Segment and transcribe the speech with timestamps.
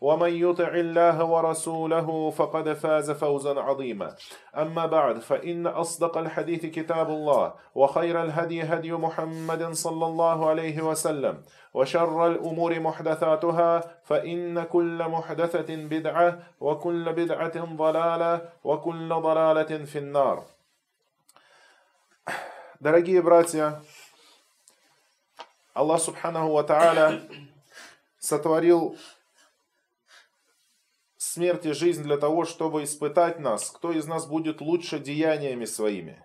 [0.00, 4.14] ومن يطع الله ورسوله فقد فاز فوزا عظيما
[4.56, 11.42] أما بعد فإن أصدق الحديث كتاب الله وخير الهدي هدي محمد صلى الله عليه وسلم
[11.74, 20.44] وشر الأمور محدثاتها فإن كل محدثة بدعة وكل بدعة ضلالة وكل ضلالة في النار
[22.78, 23.80] Дорогие братья,
[25.72, 27.22] Аллах Субханаху Ва Тааля
[28.18, 28.98] сотворил
[31.31, 36.23] смерть и жизнь для того, чтобы испытать нас, кто из нас будет лучше деяниями своими.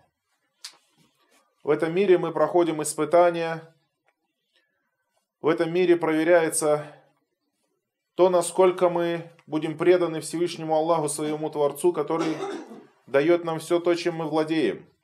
[1.62, 3.74] В этом мире мы проходим испытания,
[5.40, 6.86] в этом мире проверяется
[8.14, 12.36] то, насколько мы будем преданы Всевышнему Аллаху, своему Творцу, который
[13.06, 14.86] дает нам все то, чем мы владеем–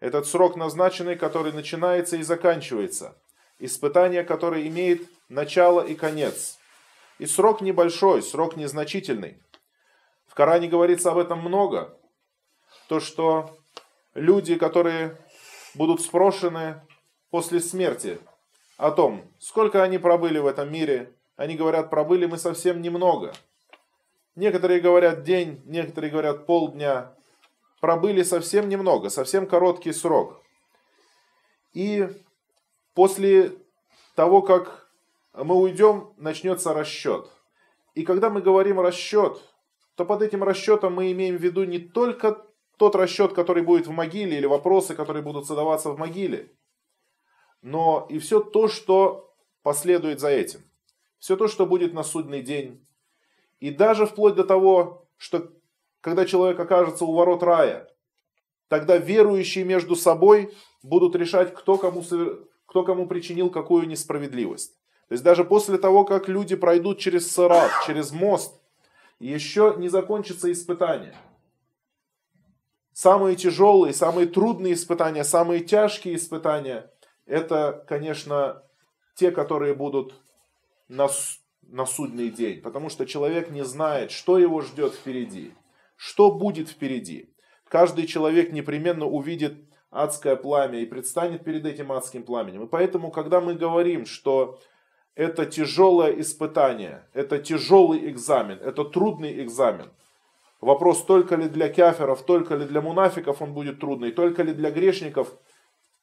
[0.00, 3.16] этот срок назначенный, который начинается и заканчивается.
[3.58, 6.57] Испытание, которое имеет начало и конец.
[7.18, 9.42] И срок небольшой, срок незначительный.
[10.26, 11.98] В Коране говорится об этом много.
[12.88, 13.58] То, что
[14.14, 15.18] люди, которые
[15.74, 16.80] будут спрошены
[17.30, 18.20] после смерти
[18.76, 23.32] о том, сколько они пробыли в этом мире, они говорят, пробыли мы совсем немного.
[24.36, 27.14] Некоторые говорят день, некоторые говорят полдня,
[27.80, 30.40] пробыли совсем немного, совсем короткий срок.
[31.72, 32.08] И
[32.94, 33.52] после
[34.14, 34.87] того, как
[35.44, 37.30] мы уйдем, начнется расчет.
[37.94, 39.40] И когда мы говорим расчет,
[39.94, 42.44] то под этим расчетом мы имеем в виду не только
[42.76, 46.52] тот расчет, который будет в могиле, или вопросы, которые будут задаваться в могиле,
[47.62, 50.60] но и все то, что последует за этим.
[51.18, 52.86] Все то, что будет на судный день.
[53.58, 55.50] И даже вплоть до того, что
[56.00, 57.88] когда человек окажется у ворот рая,
[58.68, 62.04] тогда верующие между собой будут решать, кто кому,
[62.66, 64.77] кто кому причинил какую несправедливость.
[65.08, 68.60] То есть даже после того, как люди пройдут через сарат, через мост,
[69.18, 71.14] еще не закончится испытание.
[72.92, 76.90] Самые тяжелые, самые трудные испытания, самые тяжкие испытания,
[77.26, 78.62] это, конечно,
[79.14, 80.14] те, которые будут
[80.88, 81.08] на,
[81.62, 82.60] на судный день.
[82.60, 85.52] Потому что человек не знает, что его ждет впереди
[85.98, 87.34] что будет впереди.
[87.68, 89.56] Каждый человек непременно увидит
[89.90, 92.64] адское пламя и предстанет перед этим адским пламенем.
[92.64, 94.60] И поэтому, когда мы говорим, что
[95.18, 99.90] это тяжелое испытание, это тяжелый экзамен, это трудный экзамен,
[100.60, 104.70] вопрос только ли для каферов, только ли для мунафиков он будет трудный, только ли для
[104.70, 105.36] грешников,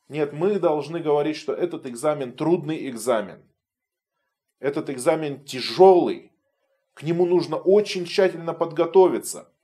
[0.09, 3.42] нет, мы должны говорить, что этот экзамен трудный экзамен.
[4.59, 6.32] Этот экзамен тяжелый,
[6.94, 9.50] к нему нужно очень тщательно подготовиться–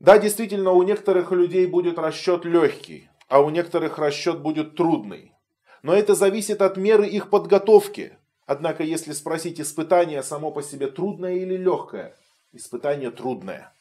[0.00, 5.34] да, действительно, у некоторых людей будет расчет легкий, а у некоторых расчет будет трудный.
[5.82, 8.16] Но это зависит от меры их подготовки.
[8.46, 12.14] Однако, если спросить, испытание само по себе трудное или легкое,
[12.52, 13.72] испытание трудное.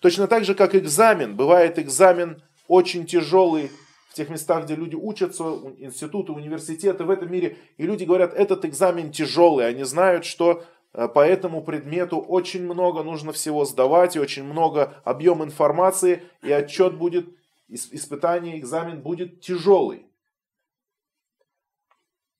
[0.00, 1.36] Точно так же, как экзамен.
[1.36, 3.70] Бывает экзамен очень тяжелый
[4.08, 5.44] в тех местах, где люди учатся,
[5.78, 7.58] институты, университеты в этом мире.
[7.76, 9.66] И люди говорят, этот экзамен тяжелый.
[9.66, 10.64] Они знают, что
[10.96, 16.50] Э, по этому предмету очень много нужно всего сдавать, и очень много объем информации, и
[16.50, 17.28] отчет будет,
[17.68, 20.05] испытание, экзамен будет тяжелый.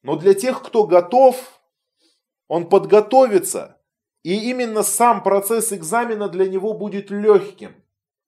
[0.06, 1.60] Но для тех, кто готов,
[2.48, 3.76] он подготовится,
[4.22, 7.74] и именно сам процесс экзамена для него будет легким.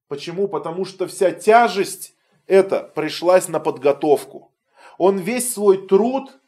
[0.09, 0.49] Почему?
[0.49, 2.15] Потому что вся тяжесть
[2.47, 4.53] это пришлась на подготовку.
[4.99, 6.39] Он весь свой труд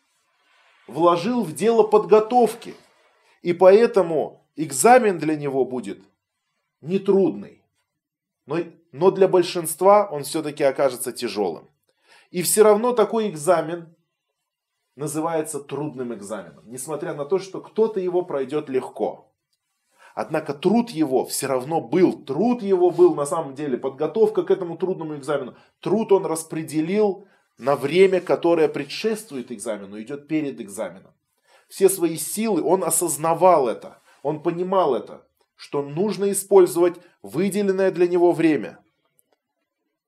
[0.87, 2.75] вложил в дело подготовки–
[3.43, 6.01] и поэтому экзамен для него будет
[6.81, 7.63] нетрудный.
[8.47, 8.59] Но,
[8.93, 11.69] но для большинства он все-таки окажется тяжелым.
[12.31, 13.95] И все равно такой экзамен
[15.01, 16.63] называется трудным экзаменом.
[16.67, 19.33] Несмотря на то, что кто-то его пройдет легко.
[20.15, 22.13] Однако труд его все равно был.
[22.13, 25.55] Труд его был на самом деле, подготовка к этому трудному экзамену.
[25.81, 27.27] Труд он распределил
[27.57, 31.13] на время, которое предшествует экзамену, идет перед экзаменом.
[31.69, 35.27] Все свои силы, он осознавал это, он понимал это,
[35.57, 38.81] что нужно использовать выделенное для него время.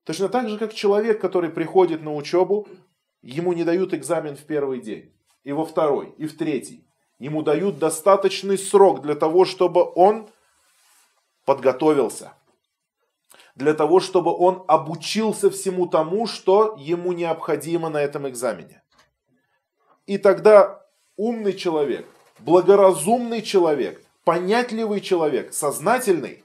[0.03, 2.67] Точно так же, как человек, который приходит на учебу,
[3.23, 5.11] ему не дают экзамен в первый день,
[5.43, 6.85] и во второй, и в третий.
[7.17, 10.29] Ему дают достаточный срок для того, чтобы он
[11.45, 12.33] подготовился
[13.55, 18.81] для того, чтобы он обучился всему тому, что ему необходимо на этом экзамене.
[20.05, 20.85] И тогда
[21.17, 22.07] умный человек,
[22.39, 26.43] благоразумный человек, понятливый человек, сознательный,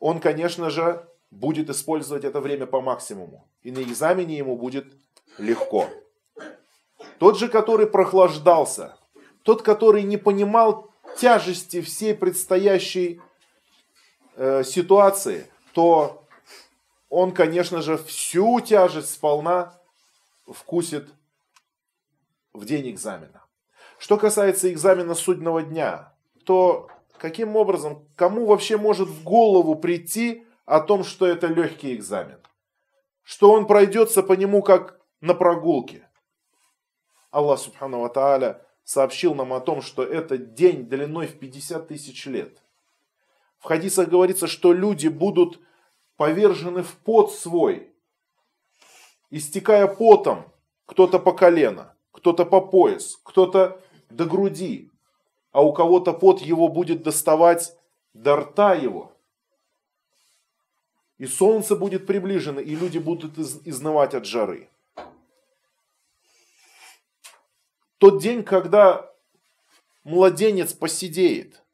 [0.00, 3.46] он, конечно же, будет использовать это время по максимуму.
[3.62, 4.94] И на экзамене ему будет
[5.38, 5.88] легко.
[7.18, 8.96] Тот же, который прохлаждался,
[9.42, 13.20] тот, который не понимал тяжести всей предстоящей
[14.36, 16.24] э, ситуации, то
[17.08, 19.74] он, конечно же, всю тяжесть сполна
[20.46, 21.08] вкусит
[22.52, 23.44] в день экзамена.
[23.98, 26.12] Что касается экзамена судного дня,
[26.44, 26.88] то
[27.18, 32.38] каким образом, кому вообще может в голову прийти о том, что это легкий экзамен?
[33.22, 36.08] Что он пройдется по нему как на прогулке?
[37.30, 42.62] Аллах Субхану Ва сообщил нам о том, что это день длиной в 50 тысяч лет.
[43.58, 45.58] В хадисах говорится, что люди будут
[46.16, 47.92] повержены в пот свой,
[49.30, 50.52] истекая потом,
[50.86, 54.90] кто-то по колено, кто-то по пояс, кто-то до груди,
[55.50, 57.76] а у кого-то пот его будет доставать
[58.12, 59.12] до рта его.
[61.18, 64.68] И солнце будет приближено, и люди будут изнывать от жары.
[68.04, 69.10] Тот день, когда
[70.02, 71.64] младенец посидеет,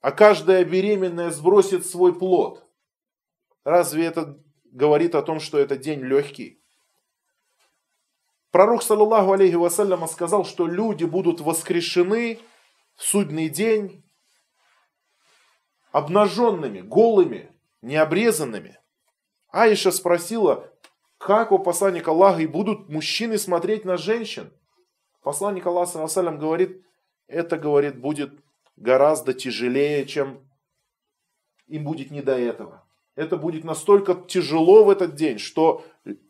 [0.00, 2.64] а каждая беременная сбросит свой плод.
[3.64, 6.62] Разве это говорит о том, что это день легкий?
[8.52, 12.38] Пророк, саллаллаху алейхи вассаляма, сказал, что люди будут воскрешены
[12.94, 14.04] в судный день
[15.90, 17.52] обнаженными, голыми,
[17.82, 18.78] необрезанными.
[19.48, 20.72] Аиша спросила,
[21.18, 24.52] как у посланника Аллаха и будут мужчины смотреть на женщин?
[25.22, 26.82] Посланник Аллаха говорит,
[27.26, 28.32] это, говорит, будет
[28.76, 30.40] гораздо тяжелее, чем
[31.66, 32.84] им будет не до этого.
[33.16, 35.84] Это будет настолько тяжело в этот день, что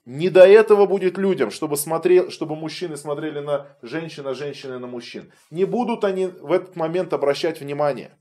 [0.05, 4.87] не до этого будет людям, чтобы, смотрел, чтобы мужчины смотрели на женщин, а женщины на
[4.87, 5.33] мужчин.
[5.51, 8.19] Не будут они в этот момент обращать внимание.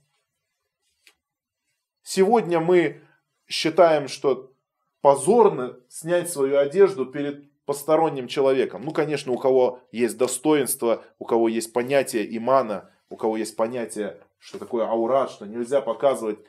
[2.03, 3.01] Сегодня мы
[3.47, 4.53] считаем, что
[5.01, 8.81] позорно снять свою одежду перед посторонним человеком.
[8.81, 14.19] Ну, конечно, у кого есть достоинство, у кого есть понятие имана, у кого есть понятие,
[14.39, 16.39] что такое аурат, что нельзя показывать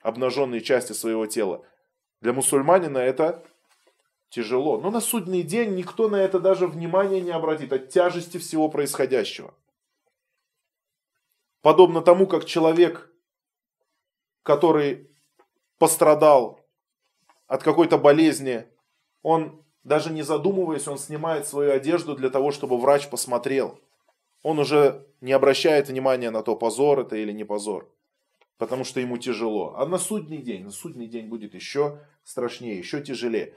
[0.00, 1.66] обнаженные части своего тела.
[2.22, 3.44] Для мусульманина это
[4.30, 4.80] тяжело.
[4.80, 9.52] Но на судный день никто на это даже внимания не обратит от тяжести всего происходящего.
[11.60, 13.12] Подобно тому, как человек,
[14.42, 15.10] который
[15.76, 16.66] пострадал
[17.48, 18.66] от какой-то болезни,
[19.20, 23.80] он даже не задумываясь, он снимает свою одежду для того, чтобы врач посмотрел.
[24.42, 27.90] Он уже не обращает внимания на то, позор это или не позор.
[28.58, 29.74] Потому что ему тяжело.
[29.76, 33.54] А на судный день, на судный день будет еще страшнее, еще тяжелее.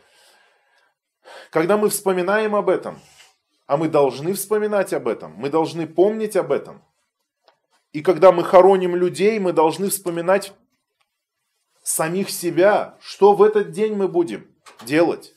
[1.50, 3.00] Когда мы вспоминаем об этом,
[3.68, 6.82] а мы должны вспоминать об этом, мы должны помнить об этом.
[7.92, 10.54] И когда мы хороним людей, мы должны вспоминать
[11.84, 14.48] самих себя, что в этот день мы будем
[14.86, 15.36] делать.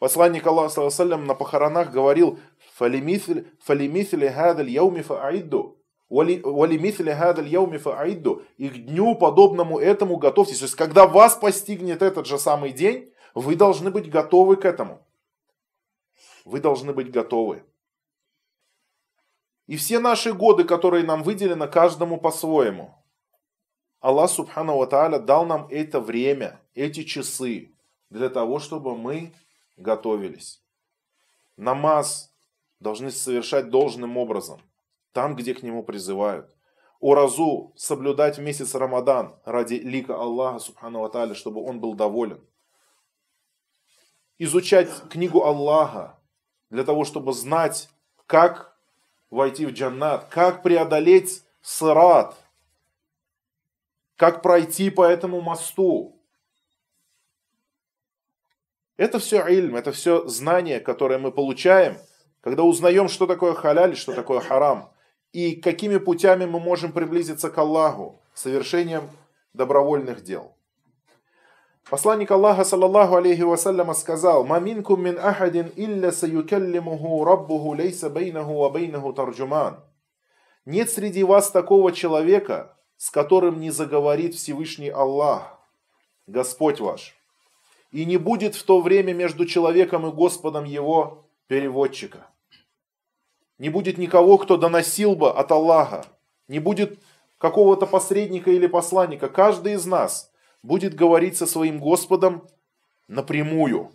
[0.00, 2.40] Посланник Аллаха на похоронах говорил,
[2.74, 5.76] «Фалимисли хадаль яуми фа'идду».
[6.08, 8.42] «Валимисли хадаль яуми фа'идду».
[8.56, 10.60] И к дню, подобному этому, готовьтесь.
[10.60, 15.06] То есть, когда вас постигнет этот же самый день, вы должны быть готовы к этому.
[16.46, 17.62] Вы должны быть готовы.
[19.66, 22.94] И все наши годы, которые нам выделены, каждому по-своему.
[24.00, 27.74] Аллах Субхану Ва Тааля дал нам это время, эти часы,
[28.08, 29.34] для того, чтобы мы
[29.80, 30.62] готовились.
[31.56, 32.34] Намаз
[32.78, 34.60] должны совершать должным образом,
[35.12, 36.54] там, где к нему призывают.
[37.00, 42.40] Уразу соблюдать месяц Рамадан ради лика Аллаха, Субхану Ва чтобы он был доволен
[44.40, 46.18] изучать книгу Аллаха
[46.70, 47.90] для того, чтобы знать,
[48.26, 48.74] как
[49.28, 52.34] войти в джаннат, как преодолеть сырат,
[54.16, 56.19] как пройти по этому мосту.
[59.00, 61.96] Это все ильм, это все знание, которое мы получаем,
[62.42, 64.90] когда узнаем, что такое халяль, что такое харам,
[65.32, 69.08] и какими путями мы можем приблизиться к Аллаху, совершением
[69.54, 70.54] добровольных дел.
[71.88, 78.68] Посланник Аллаха, саллаллаху алейхи вассаляма, сказал, «Маминкум мин ахадин илля саюкаллимуху раббуху лейса бейнаху ва
[78.68, 79.82] бейнаху тарджуман».
[80.66, 85.58] Нет среди вас такого человека, с которым не заговорит Всевышний Аллах,
[86.26, 87.16] Господь ваш.
[87.90, 92.26] И не будет в то время между человеком и Господом его переводчика.
[93.58, 96.06] Не будет никого, кто доносил бы от Аллаха.
[96.48, 96.98] Не будет
[97.38, 99.28] какого-то посредника или посланника.
[99.28, 100.28] Каждый из нас–
[100.62, 102.46] будет говорить со своим Господом
[103.08, 103.92] напрямую.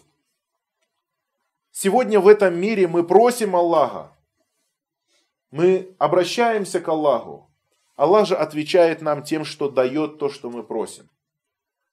[1.71, 4.11] Сегодня в этом мире мы просим Аллаха,
[5.51, 7.49] мы обращаемся к Аллаху.
[7.95, 11.09] Аллах же отвечает нам тем, что дает то, что мы просим.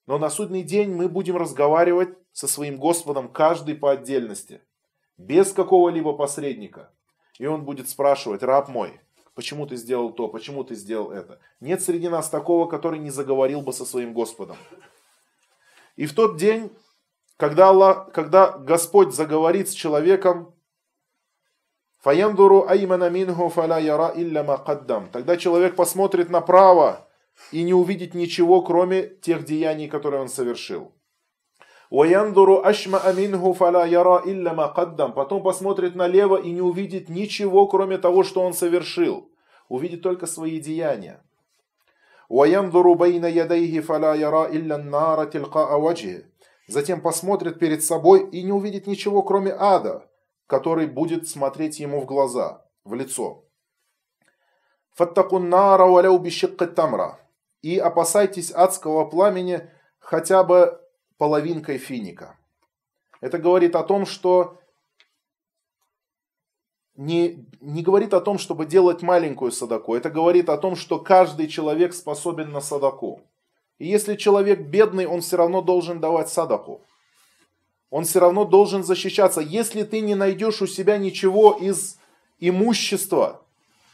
[0.06, 4.60] Но на судный день мы будем разговаривать со своим Господом каждый по отдельности,
[5.16, 6.90] без какого-либо посредника.
[7.38, 9.00] И он будет спрашивать, раб мой,
[9.34, 10.28] Почему ты сделал то?
[10.28, 11.38] Почему ты сделал это?
[11.60, 14.56] Нет среди нас такого, который не заговорил бы со своим Господом.
[15.96, 16.70] И в тот день,
[17.38, 20.54] когда, Аллах, когда Господь заговорит с человеком.
[25.12, 27.08] Тогда человек посмотрит направо
[27.50, 30.92] и не увидит ничего, кроме тех деяний, которые он совершил.
[31.90, 35.12] Ваяндуру ашма аминху фаля яра илля макаддам.
[35.12, 39.30] Потом посмотрит налево и не увидит ничего, кроме того, что он совершил.
[39.68, 41.22] Увидит только свои деяния.
[42.30, 46.32] Ваяндуру байна ядайхи фаля яра илля нара тилка аваджи.
[46.66, 50.08] Затем посмотрит перед собой и не увидит ничего, кроме ада,
[50.46, 53.44] который будет смотреть ему в глаза, в лицо.
[54.98, 56.24] Нара валяу
[56.74, 57.18] тамра.
[57.62, 60.80] И опасайтесь адского пламени хотя бы
[61.16, 62.36] половинкой финика.
[63.20, 64.58] Это говорит о том, что
[66.96, 69.94] не, не говорит о том, чтобы делать маленькую садаку.
[69.94, 73.22] Это говорит о том, что каждый человек способен на садаку.
[73.78, 76.82] И если человек бедный, он все равно должен давать садаку.
[77.90, 79.40] Он все равно должен защищаться.
[79.40, 81.98] Если ты не найдешь у себя ничего из
[82.40, 83.42] имущества,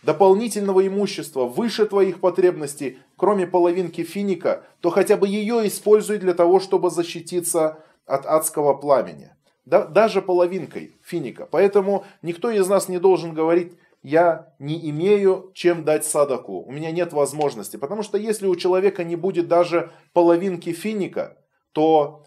[0.03, 6.61] дополнительного имущества выше твоих потребностей, кроме половинки финика, то хотя бы ее используй для того,
[6.61, 9.35] чтобы защититься от адского пламени.
[9.67, 11.47] Да, даже половинкой финика.
[11.51, 16.91] Поэтому никто из нас не должен говорить, я не имею чем дать садаку, у меня
[16.93, 17.77] нет возможности.
[17.77, 21.37] Потому что если у человека не будет даже половинки финика,
[21.73, 22.25] то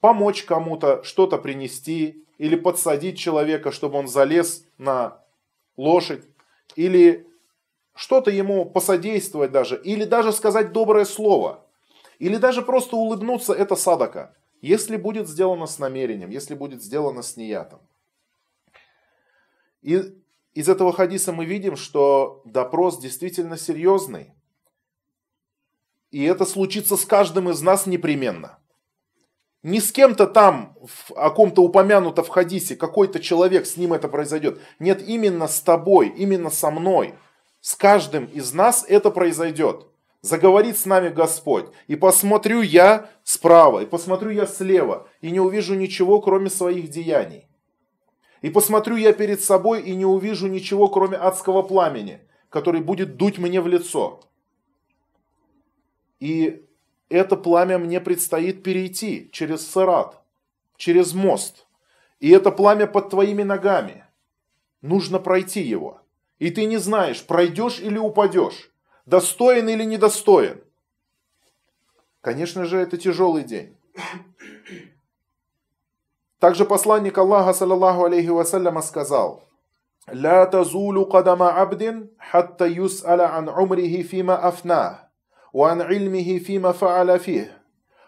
[0.00, 5.18] помочь кому-то что-то принести или подсадить человека, чтобы он залез на
[5.76, 6.24] лошадь,
[6.76, 7.28] или
[7.94, 11.64] что-то ему посодействовать даже, или даже сказать доброе слово,
[12.18, 17.36] или даже просто улыбнуться, это садака, если будет сделано с намерением, если будет сделано с
[17.36, 17.80] неятом.
[19.82, 20.14] И
[20.54, 24.32] из этого хадиса мы видим, что допрос действительно серьезный.
[26.10, 28.58] И это случится с каждым из нас непременно.
[29.64, 30.76] Не с кем-то там,
[31.16, 34.60] о ком-то упомянуто в хадисе, какой-то человек, с ним это произойдет.
[34.78, 37.14] Нет, именно с тобой, именно со мной.
[37.64, 39.86] С каждым из нас это произойдет.
[40.20, 41.64] Заговорит с нами Господь.
[41.86, 47.48] И посмотрю я справа, и посмотрю я слева, и не увижу ничего, кроме своих деяний.
[48.42, 53.38] И посмотрю я перед собой, и не увижу ничего, кроме адского пламени, который будет дуть
[53.38, 54.20] мне в лицо.
[56.20, 56.66] И
[57.08, 60.22] это пламя мне предстоит перейти через сырат,
[60.76, 61.66] через мост.
[62.20, 64.04] И это пламя под твоими ногами.
[64.82, 66.03] Нужно пройти его.
[66.44, 68.70] И ты не знаешь, пройдешь или упадешь,
[69.06, 70.62] достоин или недостоин.
[72.20, 73.78] Конечно же, это тяжелый день.
[76.38, 79.42] Также посланник Аллаха, саллаллаху алейхи вассаляма, сказал,
[80.06, 84.98] «Ля тазулю кадама абдин, хатта юс'аля ан умрихи фима афнах,
[85.54, 87.48] ва ан ильмихи фима фа'аля фих,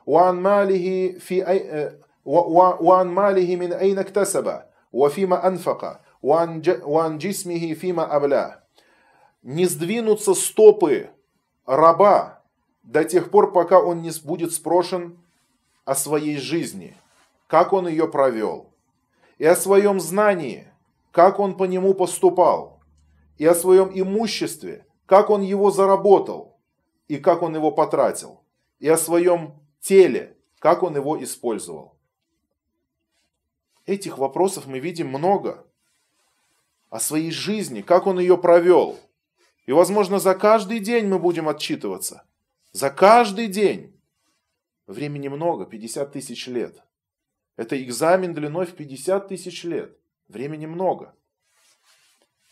[0.04, 1.90] ва ан малихи, фи, э,
[2.26, 8.64] ва, ва, ва ан малихи мин айна ктасаба, ва фима анфака, Уанджисмихи фима абля.
[9.42, 11.10] Не сдвинутся стопы
[11.66, 12.42] раба
[12.82, 15.18] до тех пор, пока он не будет спрошен
[15.84, 16.96] о своей жизни,
[17.46, 18.72] как он ее провел,
[19.38, 20.66] и о своем знании,
[21.12, 22.80] как он по нему поступал,
[23.38, 26.56] и о своем имуществе, как он его заработал,
[27.06, 28.40] и как он его потратил,
[28.80, 31.94] и о своем теле, как он его использовал.
[33.84, 35.64] Этих вопросов мы видим много–
[36.90, 38.98] о своей жизни, как он ее провел.
[39.66, 42.24] И, возможно, за каждый день мы будем отчитываться.
[42.72, 43.98] За каждый день.
[44.86, 46.82] Времени много, 50 тысяч лет.
[47.56, 49.96] Это экзамен длиной в 50 тысяч лет.
[50.28, 51.14] Времени много.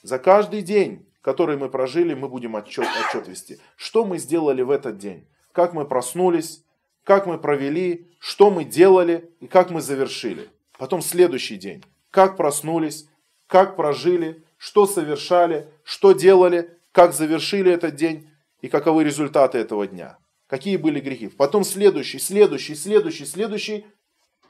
[0.03, 3.59] За каждый день который мы прожили, мы будем отчет, отчет вести.
[3.77, 5.27] Что мы сделали в этот день?
[5.53, 6.63] Как мы проснулись,
[7.03, 10.51] как мы провели, что мы делали и как мы завершили.
[10.79, 11.83] Потом следующий день.
[12.11, 13.09] Как проснулись,
[13.47, 20.19] как прожили, что совершали, что делали, как завершили этот день и каковы результаты этого дня.
[20.47, 21.29] Какие были грехи.
[21.29, 23.87] Потом следующий, следующий, следующий, следующий.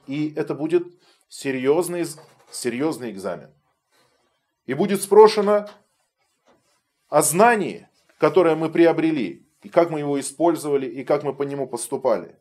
[0.07, 0.87] И это будет
[1.29, 2.05] серьезный,
[2.51, 3.51] серьезный экзамен.
[4.67, 5.69] И будет спрошено
[7.09, 11.67] о знании, которое мы приобрели, и как мы его использовали, и как мы по нему
[11.67, 12.37] поступали.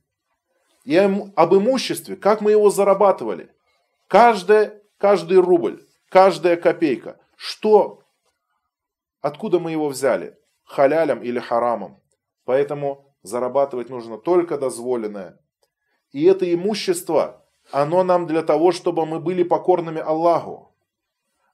[0.83, 3.49] И об имуществе, как мы его зарабатывали.
[4.07, 7.17] Каждая, каждый рубль, каждая копейка.
[7.35, 8.03] Что,
[9.19, 10.37] откуда мы его взяли?
[10.63, 11.99] Халялем или харамом.
[12.45, 15.39] Поэтому зарабатывать нужно только дозволенное.
[16.11, 20.75] И это имущество, оно нам для того, чтобы мы были покорными Аллаху,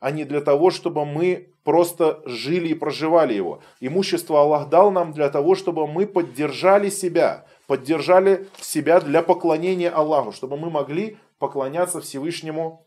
[0.01, 3.61] а не для того, чтобы мы просто жили и проживали его.
[3.79, 10.33] Имущество Аллах дал нам для того, чтобы мы поддержали себя, поддержали себя для поклонения Аллаху,
[10.33, 12.85] чтобы мы могли поклоняться Всевышнему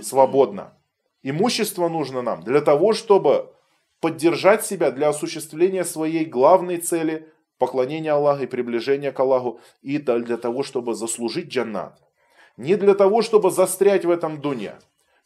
[0.00, 0.77] свободно.
[1.22, 3.52] Имущество нужно нам для того, чтобы
[4.00, 10.36] поддержать себя для осуществления своей главной цели– поклонения Аллаху и приближения к Аллаху, и для
[10.36, 12.00] того, чтобы заслужить джаннат.
[12.56, 14.74] Не для того, чтобы застрять в этом дуне,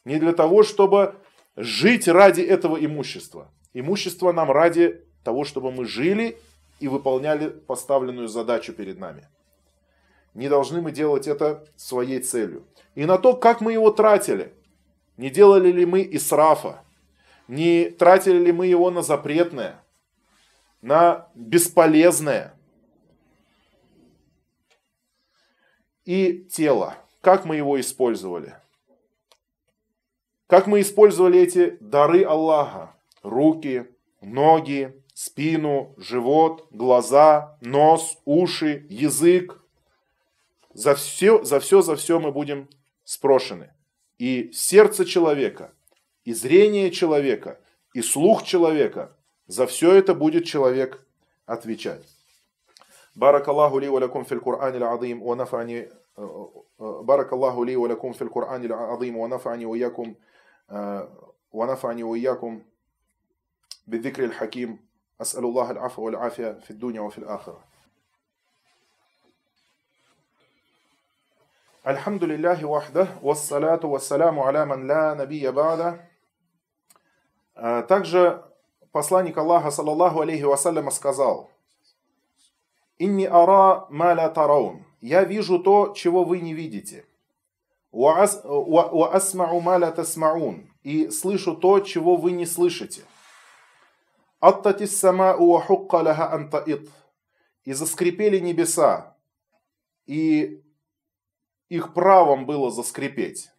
[0.05, 1.15] не для того, чтобы
[1.57, 3.51] жить ради этого имущества.
[3.75, 6.39] Имущество нам ради того, чтобы мы жили
[6.81, 9.29] и выполняли поставленную задачу перед нами.
[10.35, 12.67] Не должны мы делать это своей целью.
[12.95, 14.53] И на то, как мы его тратили.
[15.23, 16.83] Не делали ли мы исрафа?
[17.47, 19.81] Не тратили ли мы его на запретное?
[20.81, 22.57] На бесполезное?
[26.05, 26.97] И тело.
[27.21, 28.57] Как мы его использовали?
[30.49, 32.93] Как мы использовали эти дары Аллаха?
[33.23, 33.87] Руки,
[34.21, 39.63] ноги, спину, живот, глаза, нос, уши, язык.
[40.75, 42.69] За все, за все, за все мы будем
[43.05, 43.73] спрошены
[44.18, 45.72] И сердце человека,
[46.26, 47.60] и зрение человека,
[47.94, 49.16] и слух человека,
[49.48, 51.06] за все это будет человек
[51.46, 52.04] отвечать.
[53.16, 55.88] بارك الله لي ولكم في القرآن العظيم ونفعني
[56.80, 60.16] بارك الله لي ولكم في القرآن العظيم ونفعني وإياكم
[61.52, 62.62] ونفعني وإياكم
[63.88, 64.80] بالذكر الحكيم
[65.22, 67.64] أسأل الله العفو والعافية في الدنيا وفي الآخرة
[71.88, 76.00] الحمد لله وحده والصلاة والسلام على من لا نبي بعده
[77.88, 78.44] Также
[78.92, 81.50] посланник Аллаха, саллаллаху алейхи вассаляма, сказал,
[83.00, 87.06] «Инни ара ма ла тараун» «Я вижу то, чего вы не видите».
[87.92, 93.04] «Ва асмау ма ла тасмаун» «И слышу то, чего вы не слышите».
[94.40, 96.90] Аттатис самау ва хукка лаха антаит.
[97.64, 99.16] И заскрипели небеса,
[100.06, 100.64] и
[101.72, 103.50] их правом было заскрипеть.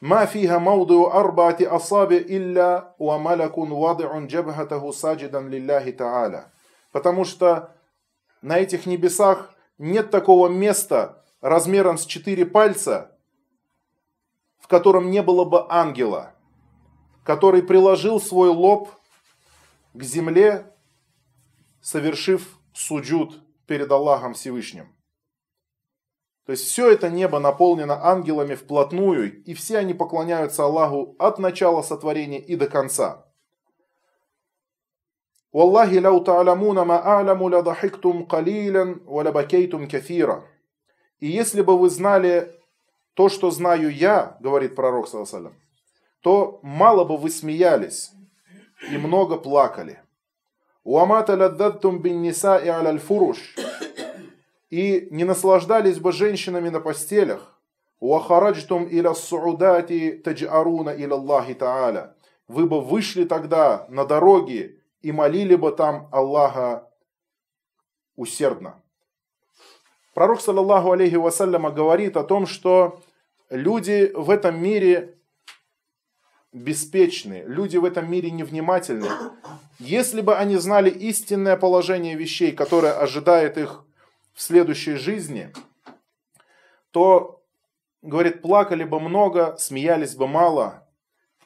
[0.00, 6.50] ما فيها موضع أربعة أصابع إلا وملك واضع جبهته ساجدا لله تعالى.
[6.92, 7.74] Потому что
[8.42, 13.18] на этих небесах нет такого места размером с четыре пальца,
[14.60, 16.34] в котором не было бы ангела
[17.28, 18.88] который приложил свой лоб
[19.92, 20.72] к земле,
[21.82, 24.91] совершив суджуд перед Аллахом Всевышним.
[26.45, 31.81] То есть все это небо наполнено ангелами вплотную, и все они поклоняются Аллаху от начала
[31.81, 33.25] сотворения и до конца.
[35.53, 40.43] «Валлахи лау та'алямуна ма а'ляму ла дахиктум калилен ва бакейтум кафира».
[41.19, 42.51] И если бы вы знали
[43.13, 45.55] то, что знаю я, говорит пророк, саллаллаху
[46.21, 48.11] то мало бы вы смеялись
[48.89, 49.99] и много плакали.
[50.83, 53.55] Бин ниса и аляль фуруш.
[54.73, 57.61] И не наслаждались бы женщинами на постелях.
[57.99, 62.15] Уахараджтум иля суудати таджаруна иля Аллахи Та'аля.
[62.47, 66.89] Вы бы вышли тогда на дороги и молили бы там Аллаха
[68.15, 68.81] усердно.
[70.15, 72.99] Пророк, саллаллаху алейхи вассаляма, говорит о том, что
[73.51, 75.19] люди в этом мире
[76.51, 79.07] беспечны, люди в этом мире невнимательны.
[79.77, 83.85] Если бы они знали истинное положение вещей, которое ожидает их
[84.33, 85.53] в следующей жизни,
[86.91, 87.43] то,
[88.01, 90.87] говорит, плакали бы много, смеялись бы мало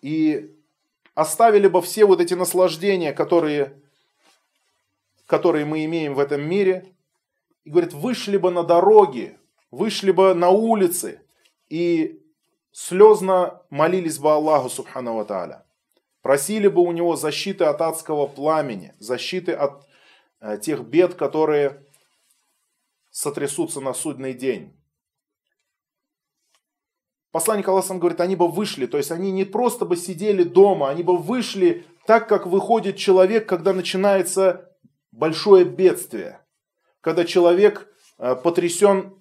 [0.01, 0.53] и
[1.15, 3.81] оставили бы все вот эти наслаждения, которые,
[5.25, 6.93] которые мы имеем в этом мире,
[7.63, 9.37] и, говорит, вышли бы на дороги,
[9.71, 11.21] вышли бы на улицы
[11.69, 12.21] и
[12.71, 15.65] слезно молились бы Аллаху Субхану Тааля.
[16.21, 19.87] просили бы у него защиты от адского пламени, защиты от
[20.39, 21.83] э, тех бед, которые
[23.17, 24.79] сотрясутся на судный день.
[27.31, 31.01] Посланник Аллаха говорит, они бы вышли, то есть они не просто бы сидели дома, они
[31.01, 34.71] бы вышли так, как выходит человек, когда начинается
[35.11, 36.45] большое бедствие,
[37.01, 39.15] когда человек э, потрясен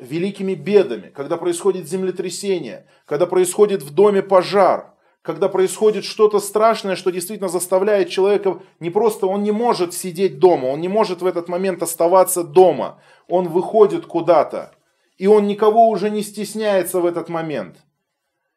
[0.00, 4.95] великими бедами, когда происходит землетрясение, когда происходит в доме пожар,
[5.26, 10.66] когда происходит что-то страшное, что действительно заставляет человека не просто, он не может сидеть дома,
[10.66, 14.72] он не может в этот момент оставаться дома, он выходит куда-то,
[15.18, 17.78] и он никого уже не стесняется в этот момент.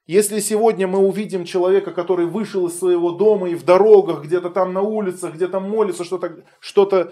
[0.06, 4.72] Если сегодня мы увидим человека, который вышел из своего дома и в дорогах, где-то там
[4.72, 7.12] на улицах, где-то молится, что-то что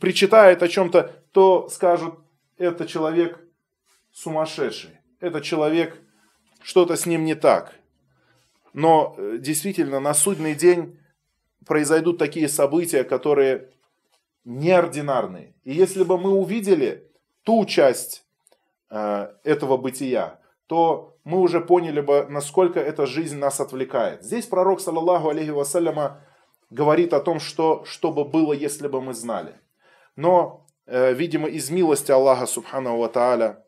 [0.00, 2.14] причитает о чем-то, то скажут,
[2.56, 3.38] это человек
[4.10, 6.00] сумасшедший, это человек,
[6.62, 7.74] что-то с ним не так.
[8.76, 11.00] Но э, действительно на судный день
[11.64, 13.70] произойдут такие события, которые
[14.44, 15.54] неординарные.
[15.64, 17.10] И если бы мы увидели
[17.42, 18.26] ту часть
[18.90, 24.22] э, этого бытия, то мы уже поняли бы, насколько эта жизнь нас отвлекает.
[24.22, 26.20] Здесь пророк, саллаллаху алейхи вассаляма,
[26.68, 29.54] говорит о том, что, что бы было, если бы мы знали.
[30.16, 33.64] Но, э, видимо, из милости Аллаха, субхану ва тааля,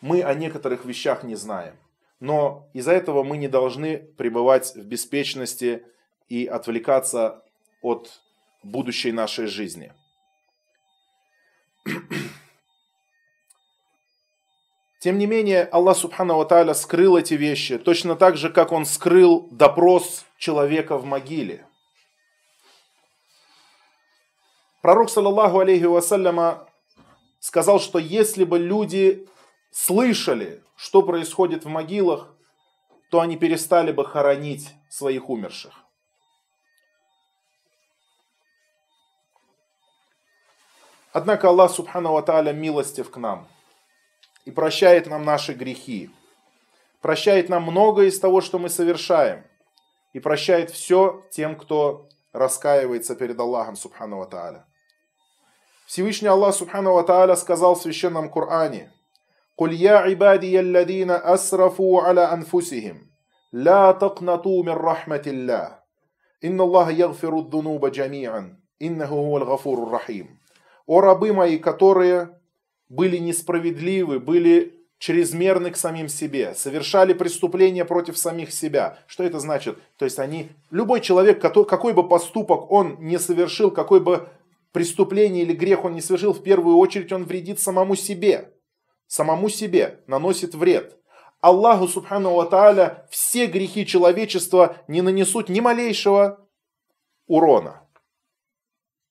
[0.00, 1.76] мы о некоторых вещах не знаем.
[2.20, 5.84] Но из-за этого мы не должны пребывать в беспечности
[6.28, 7.44] и отвлекаться
[7.80, 8.20] от
[8.62, 9.92] будущей нашей жизни.
[14.98, 19.48] Тем не менее, Аллах Субхану Тааля скрыл эти вещи, точно так же, как Он скрыл
[19.52, 21.64] допрос человека в могиле.
[24.82, 26.68] Пророк, саллаллаху алейхи вассаляма,
[27.38, 29.28] сказал, что если бы люди
[29.70, 32.34] слышали, что происходит в могилах,
[33.10, 35.74] то они перестали бы хоронить своих умерших.
[41.12, 43.48] Однако Аллах Субхану Ва милостив к нам
[44.44, 46.10] и прощает нам наши грехи,
[47.00, 49.44] прощает нам многое из того, что мы совершаем,
[50.12, 54.66] и прощает все тем, кто раскаивается перед Аллахом Субхану Ва.
[55.86, 58.92] Всевышний Аллах Субхану Ва сказал в Священном Коране–
[59.57, 63.09] قل يا عبادي الذين أسرفوا على أنفسهم
[63.53, 65.79] لا تقنطوا من رحمة الله
[66.43, 70.43] إن الله يغفر الذنوب جميعا إنه هو الغفور الرحيم
[70.85, 72.37] О рабы мои, которые
[72.89, 78.97] были несправедливы, были чрезмерны к самим себе, совершали преступления против самих себя.
[79.07, 79.77] Что это значит?
[79.97, 84.27] То есть они, любой человек, какой бы поступок он не совершил, какой бы
[84.73, 88.53] преступление или грех он не совершил, в первую очередь он вредит самому себе
[89.08, 90.96] самому себе наносит вред.
[91.40, 96.46] Аллаху Субхану Ва все грехи человечества не нанесут ни малейшего
[97.26, 97.82] урона.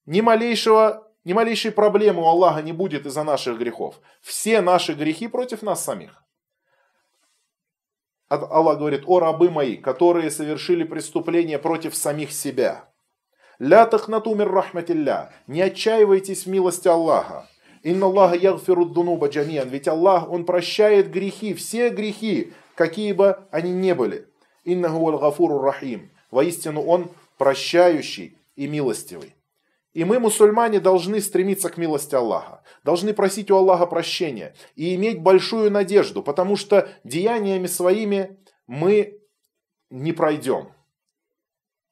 [0.06, 4.00] Ни малейшего, ни малейшей проблемы у Аллаха не будет из-за наших грехов.
[4.22, 6.24] Все наши грехи против нас самих.
[8.30, 12.90] Аллах говорит, о рабы мои, которые совершили преступление против самих себя.
[13.60, 15.34] Ля тахнатумир рахматилля.
[15.48, 17.48] Не отчаивайтесь в милости Аллаха.
[17.88, 19.70] Инна Аллаха ягфиру дунуба джамиан.
[19.70, 24.28] Ведь Аллах, Он прощает грехи, все грехи, какие бы они ни были.
[24.66, 26.12] Инна гуал гафуру рахим.
[26.30, 29.36] Воистину Он прощающий и милостивый.
[29.94, 35.22] И мы, мусульмане, должны стремиться к милости Аллаха, должны просить у Аллаха прощения и иметь
[35.22, 39.18] большую надежду, потому что деяниями своими мы
[39.90, 40.74] не пройдем.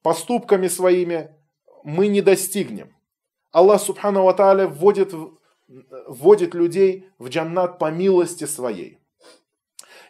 [0.02, 1.34] Поступками своими
[1.86, 2.94] мы не достигнем.
[3.54, 5.14] Аллах Субхану Ва Тааля вводит
[5.68, 9.00] вводит людей в джаннат по милости своей.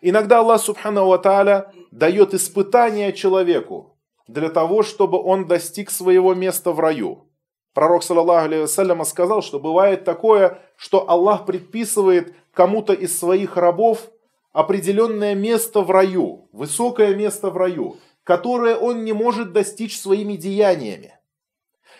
[0.01, 6.79] Иногда Аллах Субхану Ва дает испытание человеку для того, чтобы он достиг своего места в
[6.79, 7.29] раю.
[7.73, 14.09] Пророк, саллаллаху алейhi сказал, что бывает такое, что Аллах предписывает кому-то из своих рабов
[14.53, 21.19] определенное место в раю, высокое место в раю, которое он не может достичь своими деяниями.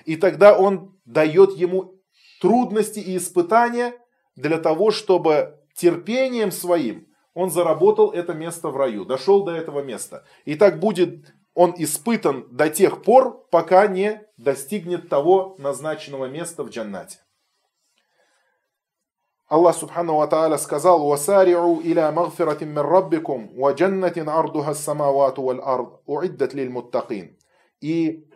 [0.06, 1.95] И тогда он дает ему
[2.46, 3.94] трудности и испытания
[4.36, 10.24] для того, чтобы терпением своим он заработал это место в раю, дошел до этого места.
[10.46, 16.70] И так будет он испытан до тех пор, пока не достигнет того назначенного места в
[16.70, 17.20] джаннате.
[19.48, 25.62] Аллах Субхану Ва Тааля сказал, «Васари'у иля магфиратин мин раббикум, ва джаннатин ардуха самавату валь
[25.64, 27.38] ард, уиддат лиль муттакин».
[27.82, 28.30] И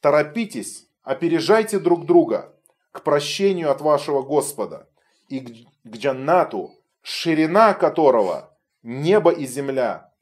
[0.00, 2.51] торопитесь, опережайте друг друга,
[2.92, 4.88] к прощению от вашего Господа
[5.28, 10.12] и к джаннату, ширина которого небо и земля,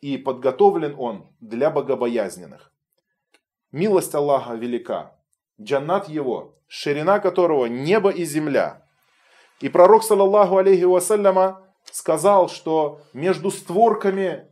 [0.00, 2.72] и подготовлен он для богобоязненных.
[3.72, 5.12] Милость Аллаха велика,
[5.60, 8.86] джаннат его, ширина которого небо и земля.
[9.60, 14.46] И пророк, саллаллаху алейхи вассаляма, сказал, что между створками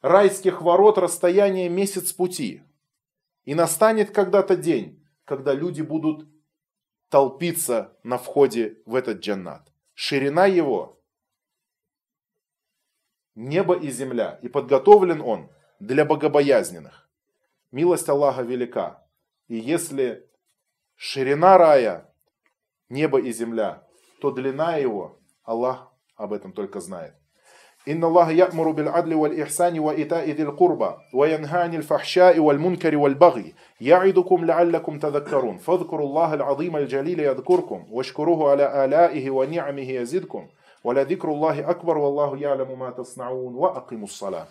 [0.00, 2.62] райских ворот расстояние месяц пути.
[3.44, 6.26] И настанет когда-то день, когда люди будут
[7.10, 9.70] толпиться на входе в этот джаннат.
[9.94, 11.02] Ширина его
[13.34, 17.08] небо и земля, и подготовлен он для богобоязненных.
[17.72, 19.06] Милость Аллаха велика.
[19.48, 20.28] И если
[20.94, 22.12] ширина рая,
[22.88, 23.86] небо и земля,
[24.20, 27.14] то длина его, Аллах об этом только знает.
[27.88, 34.98] إن الله يأمر بالعدل والإحسان وإيتاء ذي القربى وينهى عن الفحشاء والمنكر والبغي يعظكم لعلكم
[34.98, 35.56] تذكرون.
[35.56, 40.46] فاذكروا الله العظيم الجليل يذكركم واشكروه على آلائه ونعمه يزدكم.
[40.84, 44.46] ولذكر الله أكبر والله يعلم ما تصنعون وأقيموا الصلاة.